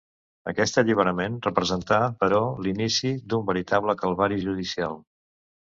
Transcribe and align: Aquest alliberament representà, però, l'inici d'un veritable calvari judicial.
Aquest 0.51 0.79
alliberament 0.81 1.35
representà, 1.47 1.99
però, 2.25 2.41
l'inici 2.69 3.13
d'un 3.29 3.47
veritable 3.53 3.99
calvari 4.03 4.43
judicial. 4.51 5.01